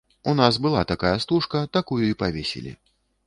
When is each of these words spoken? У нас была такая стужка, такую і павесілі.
У 0.23 0.31
нас 0.37 0.55
была 0.63 0.81
такая 0.91 1.11
стужка, 1.25 1.61
такую 1.79 2.01
і 2.09 2.17
павесілі. 2.23 2.75